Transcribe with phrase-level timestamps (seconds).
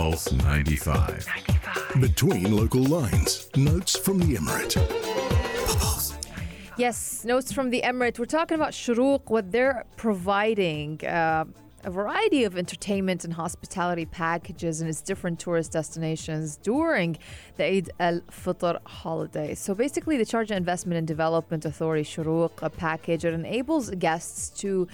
[0.00, 1.26] Pulse 95.
[2.00, 4.74] Between local lines, notes from the Emirate.
[6.78, 8.18] Yes, notes from the Emirate.
[8.18, 11.04] We're talking about Shurooq, what they're providing.
[11.04, 11.44] Uh,
[11.84, 17.18] a variety of entertainment and hospitality packages in its different tourist destinations during
[17.56, 19.54] the Eid al Fitr holiday.
[19.54, 24.88] So basically, the Sharjah Investment and Development Authority Shurooq, a package that enables guests to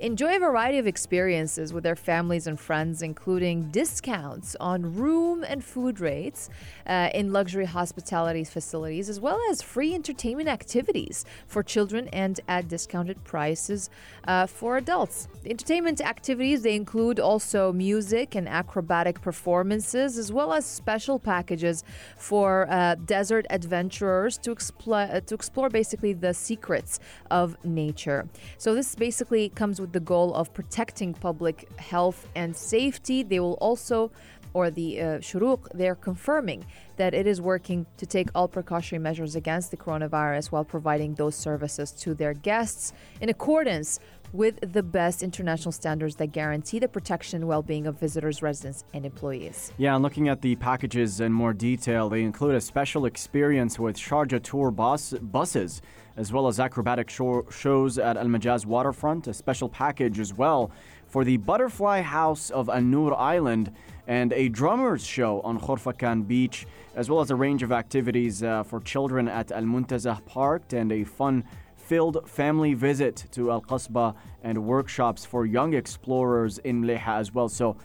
[0.00, 5.62] enjoy a variety of experiences with their families and friends, including discounts on room and
[5.62, 6.48] food rates
[6.86, 12.68] uh, in luxury hospitality facilities, as well as free entertainment activities for children and at
[12.68, 13.90] discounted prices
[14.26, 15.28] uh, for adults.
[15.44, 21.84] Entertainment activities they include also music and acrobatic performances, as well as special packages
[22.16, 26.98] for uh, desert adventurers to explore to explore basically the secrets
[27.30, 28.28] of nature.
[28.58, 33.22] So this basically comes with the goal of protecting public health and safety.
[33.22, 34.10] They will also
[34.54, 36.64] or the uh, Shurooq, they're confirming
[36.96, 41.34] that it is working to take all precautionary measures against the coronavirus while providing those
[41.34, 44.00] services to their guests in accordance
[44.32, 49.04] with the best international standards that guarantee the protection and well-being of visitors, residents, and
[49.04, 49.72] employees.
[49.76, 53.96] Yeah, and looking at the packages in more detail, they include a special experience with
[53.96, 55.82] Sharjah tour bus buses,
[56.16, 60.70] as well as acrobatic show- shows at Al Majaz waterfront, a special package as well
[61.08, 63.72] for the Butterfly House of Al Noor Island,
[64.10, 66.66] and a drummers show on Khorfakan Beach,
[66.96, 70.90] as well as a range of activities uh, for children at Al Muntazah Park and
[70.90, 71.44] a fun
[71.76, 77.48] filled family visit to Al Qasba and workshops for young explorers in Leha as well.
[77.48, 77.76] So,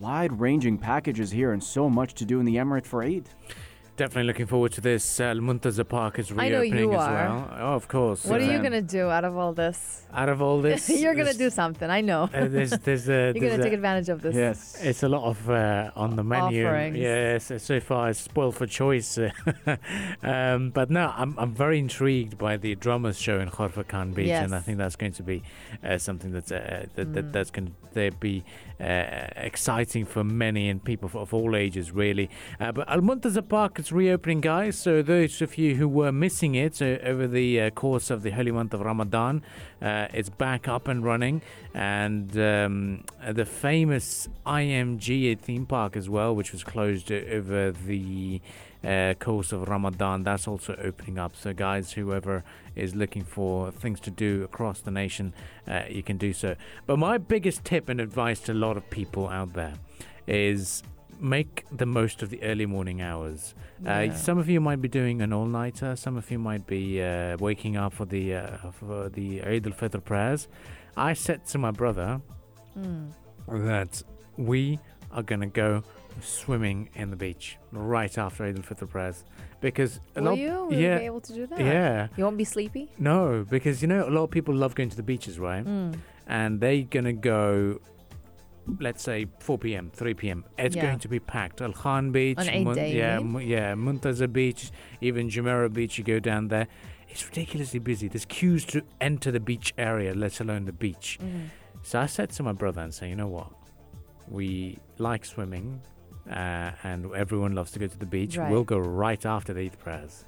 [0.00, 3.28] wide ranging packages here and so much to do in the Emirate for Eid.
[3.98, 5.18] Definitely looking forward to this.
[5.18, 7.14] Uh, Al Muntaza Park is I know reopening you as are.
[7.14, 7.38] well.
[7.66, 8.24] Oh, of course.
[8.24, 10.06] What are Uh, you going to do out of all this?
[10.14, 11.90] Out of all this, You're going to do something.
[11.90, 12.22] I know.
[12.32, 14.36] uh, there's, there's, uh, You're going to take advantage of this.
[14.36, 14.78] Yes.
[14.80, 16.64] It's a lot of uh, on the menu.
[16.64, 16.96] Offerings.
[16.96, 19.18] Yes, so far it's spoiled for choice.
[20.22, 24.54] um, but no, I'm, I'm very intrigued by the drummers show in Khorfakan Beach, and
[24.54, 25.42] I think that's going to be
[25.84, 27.14] uh, something that's uh, that, Mm.
[27.14, 28.44] that that's going to be
[28.80, 28.84] uh,
[29.36, 32.28] exciting for many and people of, of all ages, really.
[32.60, 34.78] Uh, but Al Muntaza Park is reopening, guys.
[34.78, 38.30] So those of you who were missing it uh, over the uh, course of the
[38.30, 39.42] holy month of Ramadan,
[39.80, 41.40] uh, it's back up and running,
[41.72, 48.42] and um, the famous IMG theme park as well, which was closed uh, over the
[48.84, 51.34] uh, course of Ramadan, that's also opening up.
[51.34, 52.44] So, guys, whoever
[52.76, 55.32] is looking for things to do across the nation,
[55.66, 56.56] uh, you can do so.
[56.86, 59.74] But my biggest tip and advice to a lot of people out there
[60.26, 60.82] is
[61.20, 63.54] make the most of the early morning hours.
[63.82, 63.98] Yeah.
[64.00, 65.96] Uh, some of you might be doing an all-nighter.
[65.96, 70.02] Some of you might be uh, waking up for the uh, for the Eid al-Fitr
[70.04, 70.48] prayers.
[70.96, 72.20] I said to my brother
[72.76, 73.10] Mm.
[73.48, 74.02] that
[74.36, 74.78] we
[75.10, 75.82] are going to go
[76.20, 79.24] swimming in the beach right after Eid al-Fitr prayers
[79.60, 80.52] because a Will lot you?
[80.66, 81.58] Will yeah you be able to do that?
[81.60, 82.90] yeah You won't be sleepy?
[82.98, 85.96] no because you know a lot of people love going to the beaches right Mm.
[86.26, 87.80] and they're going to go
[88.80, 90.82] let's say 4 p.m 3 p.m it's Yeah.
[90.86, 93.18] going to be packed al khan beach Eid day, yeah?
[93.20, 94.70] Mu- yeah muntaza beach
[95.00, 96.66] even jumeirah beach you go down there
[97.08, 101.48] it's ridiculously busy there's queues to enter the beach area let alone the beach Mhm.
[101.82, 103.50] so I said to my brother and say, you know what?
[104.28, 105.80] We like swimming,
[106.28, 108.36] uh, and everyone loves to go to the beach.
[108.36, 108.50] Right.
[108.50, 110.26] We'll go right after the Eid prayers.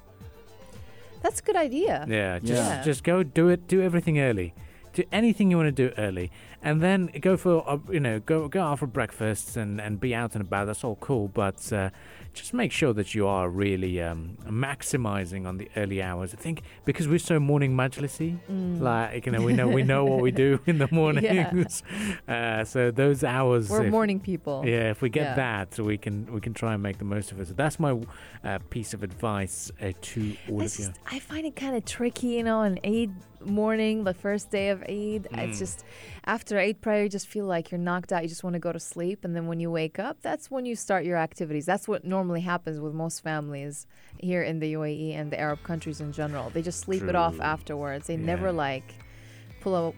[1.21, 2.05] That's a good idea.
[2.09, 2.81] Yeah, just Yeah.
[2.83, 3.67] just go do it.
[3.67, 4.55] Do everything early.
[4.93, 6.31] Do anything you want to do early,
[6.61, 10.13] and then go for uh, you know go go out for breakfasts and and be
[10.13, 10.65] out and about.
[10.67, 11.91] That's all cool, but uh,
[12.33, 16.33] just make sure that you are really um, maximizing on the early hours.
[16.33, 18.81] I think because we're so morning majlisi, Mm.
[18.81, 21.83] like you know we know we know what we do in the mornings.
[22.27, 24.63] uh, so those hours, We're if- morning people.
[24.65, 25.35] yeah, if we get Yeah.
[25.35, 27.47] that, we can we can try and make the most of it.
[27.47, 27.97] So that's my
[28.43, 30.85] uh, piece of advice uh, to all It's of you.
[30.87, 33.13] just, I find it kind of tricky, you know, an Eid
[33.45, 35.27] morning, the first day of Eid.
[35.31, 35.59] It's Mm.
[35.59, 35.83] just
[36.25, 38.23] after Eid prayer, you just feel like you're knocked out.
[38.23, 39.23] You just want to go to sleep.
[39.25, 41.65] And then when you wake up, that's when you start your activities.
[41.65, 43.87] That's what normally happens with most families
[44.19, 46.49] here in the UAE and the Arab countries in general.
[46.49, 48.07] They just sleep it off afterwards.
[48.07, 48.25] They Yeah.
[48.25, 48.93] never like
[49.61, 49.91] pull uh,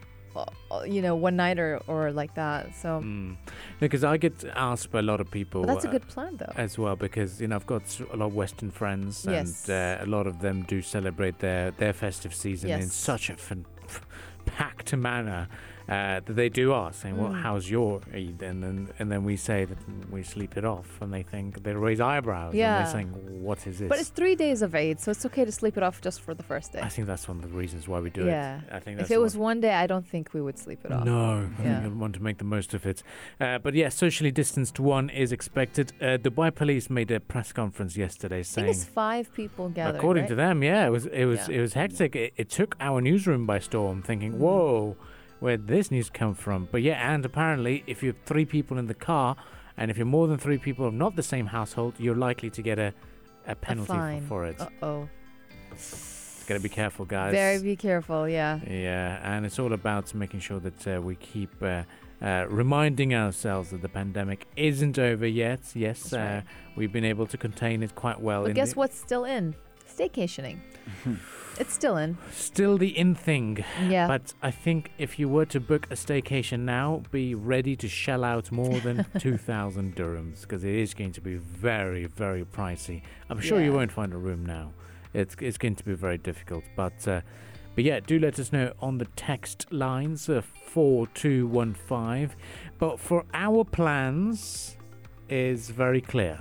[0.86, 2.76] you know, one night or or like that.
[2.76, 3.36] So Mm.
[3.80, 5.62] Because I get asked by a lot of people.
[5.62, 6.54] but that's a uh, good plan, though.
[6.56, 7.84] as well because you know I've got
[8.14, 9.68] a lot of Western friends Yes.
[9.70, 13.36] and uh, a lot of them do celebrate their their festive season in such a
[13.36, 13.66] fan-
[14.46, 15.48] packed manner
[15.90, 17.42] uh, that they do ask, saying, "Well, Mm.
[17.42, 19.78] how's your Eid?" And then and then we say that
[20.12, 22.54] we sleep it off, and they think they raise eyebrows.
[22.54, 22.78] Yeah.
[22.78, 23.10] and they're saying,
[23.44, 25.84] "What is this?" But it's three days of Eid, so it's okay to sleep it
[25.84, 26.80] off just for the first day.
[26.82, 28.58] I think that's one of the reasons why we do yeah.
[28.60, 28.64] it.
[28.72, 30.92] I think that's if it was one day, I don't think we would sleep it
[30.92, 31.04] off.
[31.06, 31.82] No, I Yeah.
[31.82, 33.04] think I want to make the most of it.
[33.42, 35.92] Uh, but yeah, socially distanced one is expected.
[36.02, 39.98] Uh, Dubai police made a press conference yesterday saying, it's five people gathered.
[39.98, 40.30] according right?
[40.30, 41.58] to them, yeah, it was it was Yeah.
[41.58, 42.16] it was hectic.
[42.16, 44.96] It, it took our newsroom by storm, thinking, Mm.
[45.44, 48.88] "Whoa, where'd this news come from?" But yeah, and apparently, if you're three people in
[48.88, 49.36] the car,
[49.78, 52.62] and if you're more than three people of not the same household, you're likely to
[52.62, 52.94] get a
[53.48, 54.28] a penalty for, fine.
[54.28, 54.60] for it.
[54.60, 55.10] Uh oh.
[56.48, 57.32] Gotta be careful, guys.
[57.32, 58.28] Very be careful.
[58.28, 58.60] Yeah.
[58.68, 61.84] Yeah, and it's all about making sure that uh, we keep uh,
[62.22, 65.62] uh, reminding ourselves that the pandemic isn't over yet.
[65.74, 66.44] Yes, uh, right.
[66.76, 68.44] we've been able to contain it quite well.
[68.44, 69.56] But guess what's still in?
[69.98, 70.60] Staycationing.
[71.60, 72.18] it's still in.
[72.32, 73.64] Still the in thing.
[73.88, 74.08] Yeah.
[74.08, 78.24] But I think if you were to book a staycation now, be ready to shell
[78.24, 83.02] out more than 2,000 dirhams because it is going to be very, very pricey.
[83.30, 84.74] I'm sure you won't find a room now.
[85.14, 86.64] It's, it's going to be very difficult.
[86.76, 87.22] But, uh,
[87.76, 92.32] but yeah, do let us know on the text lines uh, 4215.
[92.80, 94.76] But for our plans
[95.30, 96.40] is very clear.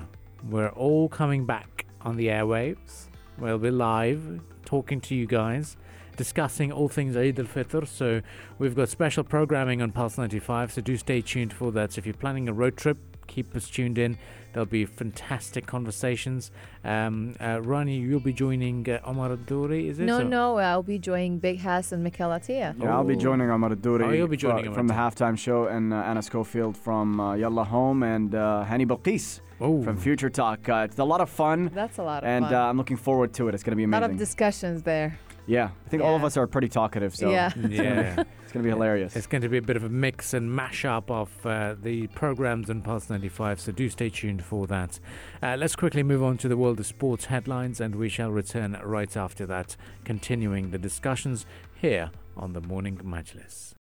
[0.48, 3.08] We're all coming back on the airwaves.
[3.38, 5.76] We'll be live talking to you guys
[6.16, 7.86] discussing all things Eid al Fitr.
[7.86, 8.22] So
[8.58, 11.92] we've got special programming on Pulse 95, so do stay tuned for that.
[11.92, 12.98] So if you're planning a road trip,
[13.32, 14.18] keep us tuned in.
[14.52, 16.50] There'll be fantastic conversations.
[16.84, 20.04] Um, uh, Rani, you'll be joining uh, Omar Adori, is it?
[20.04, 20.58] no, So- no.
[20.58, 22.74] I'll be joining Big Hass and Mikel Atia.
[22.78, 23.18] Yeah, I'll be Oh.
[23.26, 26.76] joining Omar Duri Oh, you'll be joining from the halftime show, and uh, Anna Schofield
[26.76, 29.82] from uh, Yalla Home, and uh, Hani Balqis Oh.
[29.82, 30.68] from Future Talk.
[30.68, 32.54] Uh, it's a lot of fun, That's a lot of and fun.
[32.54, 33.54] uh, I'm looking forward to it.
[33.54, 34.02] It's going to be amazing.
[34.02, 35.18] a lot of discussions there.
[35.46, 36.26] Yeah, I think all of Yeah.
[36.26, 37.50] us are pretty talkative, so Yeah.
[37.68, 38.24] yeah.
[38.42, 39.16] it's going to be hilarious.
[39.16, 42.70] It's going to be a bit of a mix and mash-up of uh, the programs
[42.70, 45.00] on Pulse 95, so do stay tuned for that.
[45.42, 48.78] Uh, let's quickly move on to the world of sports headlines, and we shall return
[48.84, 51.44] right after that, continuing the discussions
[51.74, 53.74] here on the Morning Majlis.